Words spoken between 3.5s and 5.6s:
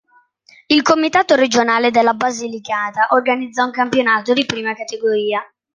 un campionato di Prima Categoria.